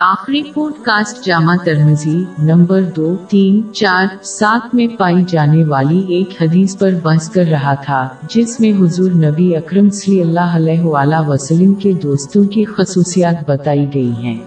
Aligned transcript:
آخری 0.00 0.42
pod 0.54 0.72
cost 0.82 1.26
جامع 1.26 1.56
ترمزی 1.64 2.24
number 2.38 2.82
دو، 2.96 3.16
تین، 3.28 3.74
چار، 3.74 4.06
سات 4.22 4.74
میں 4.74 4.86
پائی 4.98 5.24
جانے 5.28 5.64
والی 5.64 6.04
ایک 6.08 6.42
حدیث 6.42 6.78
پر 6.78 6.90
بحث 7.02 7.30
کر 7.30 7.44
رہا 7.50 7.74
تھا، 7.74 8.08
جس 8.28 8.60
میں 8.60 8.72
حضور 8.72 9.10
نبی 9.10 9.56
اکرم 9.56 9.90
صلی 9.90 10.20
اللہ 10.20 10.56
علیہ 10.56 10.80
وآلہ 10.80 11.28
وسلم 11.28 11.74
کے 11.74 11.92
دوستوں 11.92 12.44
کی 12.44 12.64
خصوصیات 12.64 13.50
بتائی 13.50 13.86
گئی 13.94 14.10
ہیں۔ 14.10 14.38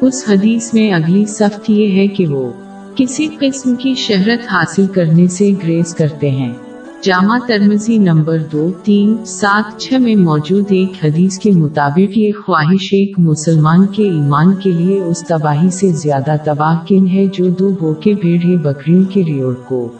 اس 0.00 0.24
حدیث 0.28 0.74
میں 0.74 0.92
اگلی 0.92 1.24
صفت 1.24 1.70
یہ 1.70 2.00
ہے 2.00 2.06
کہ 2.06 2.26
وہ 2.26 2.52
کسی 2.94 3.28
قسم 3.40 3.74
کی 3.74 3.94
شہرت 3.94 4.52
حاصل 4.52 4.86
کرنے 4.86 5.28
سے 5.28 5.50
گریز 5.62 5.94
کرتے 5.94 6.30
ہیں۔ 6.30 6.54
جامع 7.02 7.38
ترمزی 7.46 7.98
نمبر 7.98 8.38
دو، 8.52 8.70
تین، 8.84 9.16
سات، 9.24 9.80
چھ 9.80 9.92
میں 9.92 10.16
موجود 10.16 10.64
ایک 10.70 11.04
حدیث 11.04 11.38
کے 11.38 11.50
مطابق 11.50 12.18
یہ 12.18 12.32
خواہش 12.46 12.88
ایک 12.92 13.18
مسلمان 13.18 13.86
کے 13.86 14.10
ایمان 14.10 14.54
کے 14.54 14.72
لیے 14.72 15.00
اس 15.00 15.24
تباہی 15.28 15.70
سے 15.70 15.92
زیادہ 15.92 16.36
تباہ 16.44 16.76
کن 16.88 17.08
ہے 17.08 17.26
جو 17.26 17.48
دو 17.48 17.68
بوکے 17.80 18.14
بھیڑے 18.14 18.56
بکریوں 18.56 19.04
کے 19.04 19.24
ریوڑ 19.24 19.54
کو 19.54 19.92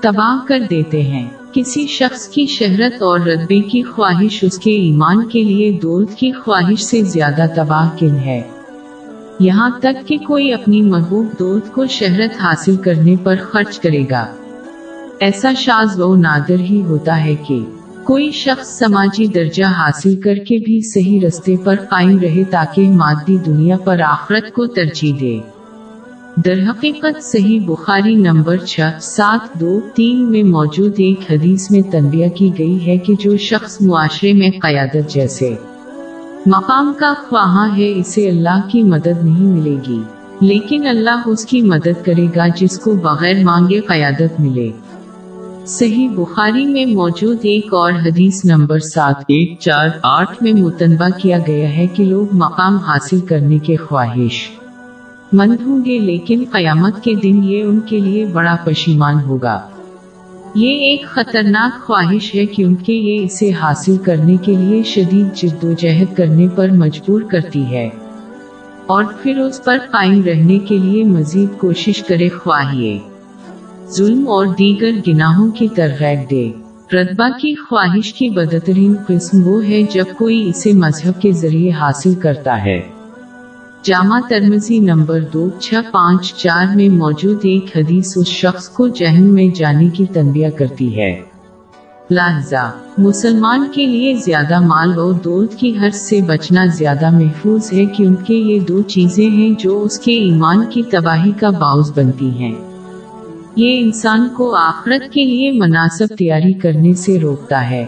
تباہ 0.00 0.46
کر 0.46 0.58
دیتے 0.70 1.02
ہیں۔ 1.02 1.30
کسی 1.52 1.86
شخص 1.86 2.28
کی 2.28 2.46
شہرت 2.46 3.02
اور 3.02 3.20
رتبے 3.20 3.60
کی 3.60 3.82
خواہش 3.82 4.44
اس 4.44 4.58
کے 4.58 4.70
ایمان 4.70 5.28
کے 5.28 5.44
لیے 5.44 5.78
دولت 5.82 6.14
کی 6.14 6.32
خواہش 6.32 6.84
سے 6.84 7.02
زیادہ 7.02 7.46
تباہ 7.56 7.88
کن 7.98 8.16
ہے۔ 8.16 8.42
یہاں 9.40 9.70
تک 9.80 10.08
کہ 10.08 10.18
کوئی 10.18 10.52
اپنی 10.52 10.82
محبوب 10.82 11.26
دولت 11.38 11.72
کو 11.72 11.86
شہرت 11.86 12.40
حاصل 12.40 12.76
کرنے 12.76 13.16
پر 13.22 13.36
خرچ 13.42 13.78
کرے 13.78 14.04
گا۔ 14.10 14.26
ایسا 15.22 15.52
شاز 15.56 16.00
و 16.00 16.16
نادر 16.16 16.58
ہی 16.60 16.82
ہوتا 16.82 17.24
ہے 17.24 17.34
کہ 17.48 17.58
کوئی 18.04 18.30
شخص 18.30 18.78
سماجی 18.78 19.26
درجہ 19.26 19.64
حاصل 19.64 20.20
کر 20.20 20.34
کے 20.34 20.58
بھی 20.58 20.80
صحیح 20.80 21.20
رستے 21.26 21.56
پر 21.64 21.76
قائم 21.90 22.18
رہے 22.18 22.44
تاکہ 22.50 22.88
مادی 22.88 23.36
دنیا 23.46 23.76
پر 23.84 24.00
آخرت 24.00 24.52
کو 24.52 24.66
ترجیح 24.66 25.12
دے۔ 25.20 25.38
درحقیقت 26.44 27.22
صحیح 27.22 27.60
بخاری 27.66 28.14
نمبر 28.14 28.56
چھ، 28.56 28.80
سات، 29.00 29.60
دو، 29.60 29.80
تین 29.94 30.30
میں 30.30 30.42
موجود 30.42 30.92
ایک 30.96 31.32
حدیث 31.32 31.70
میں 31.70 31.82
تنبیہ 31.82 32.28
کی 32.28 32.50
گئی 32.58 32.86
ہے 32.86 32.98
کہ 32.98 33.14
جو 33.20 33.36
شخص 33.36 33.80
معاشرے 33.80 34.32
میں 34.32 34.50
قیادت 34.62 35.14
جیسے 35.14 35.54
مقام 36.46 36.92
کا 36.98 37.14
خواہاں 37.28 37.76
ہے، 37.76 37.92
اسے 37.96 38.28
اللہ 38.30 38.68
کی 38.68 38.82
مدد 38.82 39.24
نہیں 39.24 39.46
ملے 39.46 39.76
گی، 39.88 40.02
لیکن 40.40 40.86
اللہ 40.86 41.22
اس 41.26 41.44
کی 41.44 41.62
مدد 41.62 42.04
کرے 42.04 42.26
گا 42.36 42.46
جس 42.56 42.78
کو 42.78 42.94
بغیر 42.94 43.44
مانگے 43.44 43.80
قیادت 43.80 44.40
ملے۔ 44.40 44.70
صحیح 45.66 46.08
بخاری 46.08 46.66
میں 46.66 46.86
موجود 46.86 47.38
ایک 47.42 47.74
اور 47.74 47.92
حدیث 47.92 48.44
نمبر 48.44 48.78
سات 48.78 49.14
ایک 49.18 49.60
چار 49.60 49.88
آٹھ 50.02 50.42
میں 50.42 50.52
متنبہ 50.52 51.18
کیا 51.18 51.38
گیا 51.46 51.76
ہے 51.76 51.86
کہ 51.86 52.04
لوگ 52.04 52.26
مقام 52.32 52.76
حاصل 52.76 53.20
کرنے 53.20 53.58
کے 53.58 53.76
خواہش 53.76 54.50
مند 55.32 55.56
ہوں 55.66 55.84
گے، 55.84 55.98
لیکن 55.98 56.44
قیامت 56.52 57.04
کے 57.04 57.14
دن 57.14 57.44
یہ 57.44 57.62
ان 57.62 57.80
کے 57.80 58.00
لیے 58.00 58.26
بڑا 58.26 58.56
پشیمان 58.64 59.20
ہوگا۔ 59.20 59.60
یہ 60.54 60.70
ایک 60.70 61.06
خطرناک 61.06 61.86
خواہش 61.86 62.34
ہے 62.34 62.46
کیونکہ 62.46 62.92
یہ 62.92 63.24
اسے 63.24 63.50
حاصل 63.52 63.96
کرنے 63.96 64.36
کے 64.36 64.56
لیے 64.56 64.82
شدید 64.82 65.34
جد 65.34 65.64
و 65.64 65.72
جہد 65.72 66.16
کرنے 66.16 66.48
پر 66.48 66.70
مجبور 66.70 67.22
کرتی 67.22 67.62
ہے 67.62 67.88
اور 68.86 69.04
پھر 69.22 69.38
اس 69.38 69.64
پر 69.64 69.78
قائم 69.90 70.22
رہنے 70.24 70.58
کے 70.58 70.78
لیے 70.78 71.04
مزید 71.04 71.58
کوشش 71.58 72.02
کرے 72.02 72.28
خواہیے۔ 72.28 72.98
ظلم 73.96 74.28
اور 74.28 74.46
دیگر 74.46 74.90
گناہوں 75.08 75.50
کی 75.50 75.68
ترغیب 75.68 76.30
دے۔ 76.30 76.52
رتبہ 76.96 77.28
کی 77.28 77.54
خواہش 77.54 78.14
کی 78.14 78.30
بدترین 78.30 78.94
قسم 79.08 79.46
وہ 79.46 79.64
ہے 79.64 79.82
جب 79.82 80.04
کوئی 80.18 80.48
اسے 80.48 80.72
مذہب 80.72 81.22
کے 81.22 81.32
ذریعے 81.32 81.70
حاصل 81.70 82.14
کرتا 82.14 82.64
ہے۔ 82.64 82.80
جامع 83.82 84.20
ترمزی 84.28 84.78
نمبر 84.78 85.20
دو، 85.32 85.48
چھ، 85.60 85.74
پانچ، 85.90 86.34
چار 86.34 86.66
میں 86.74 86.88
موجود 86.88 87.38
ایک 87.42 87.76
حدیث 87.76 88.16
اس 88.16 88.26
شخص 88.26 88.68
کو 88.68 88.88
جہن 88.88 89.24
میں 89.24 89.48
جانے 89.48 89.88
کی 89.88 90.04
تنبیہ 90.06 90.48
کرتی 90.48 90.96
ہے۔ 90.96 91.20
لہذا، 92.10 92.70
مسلمان 92.98 93.66
کے 93.74 93.86
لیے 93.86 94.14
زیادہ 94.14 94.60
مال 94.60 94.92
اور 94.98 95.12
دولت 95.12 95.54
کی 95.54 95.78
حرض 95.78 95.96
سے 95.96 96.20
بچنا 96.20 96.66
زیادہ 96.66 97.10
محفوظ 97.10 97.72
ہے 97.72 97.86
کیونکہ 97.86 98.32
یہ 98.32 98.60
دو 98.60 98.82
چیزیں 98.82 99.30
ہیں 99.30 99.50
جو 99.58 99.82
اس 99.82 99.98
کے 99.98 100.12
ایمان 100.12 100.64
کی 100.70 100.82
تباہی 100.82 101.32
کا 101.32 101.50
باعث 101.50 101.90
بنتی 101.96 102.30
ہیں۔ 102.30 102.71
یہ 103.56 103.80
انسان 103.80 104.28
کو 104.36 104.54
آخرت 104.54 105.12
کے 105.12 105.24
لیے 105.24 105.50
مناسب 105.50 106.06
تیاری 106.18 106.52
کرنے 106.52 106.94
سے 106.94 107.20
روکتا 107.20 107.70
ہے۔ 107.70 107.86